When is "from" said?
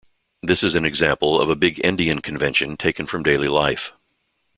3.05-3.21